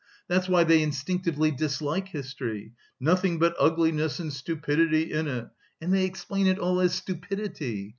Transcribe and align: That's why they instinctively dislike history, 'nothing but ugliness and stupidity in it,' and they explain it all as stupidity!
That's 0.27 0.49
why 0.49 0.63
they 0.63 0.81
instinctively 0.81 1.51
dislike 1.51 2.07
history, 2.07 2.73
'nothing 2.99 3.37
but 3.37 3.55
ugliness 3.59 4.17
and 4.19 4.33
stupidity 4.33 5.13
in 5.13 5.27
it,' 5.27 5.49
and 5.79 5.93
they 5.93 6.05
explain 6.05 6.47
it 6.47 6.57
all 6.57 6.79
as 6.79 6.95
stupidity! 6.95 7.89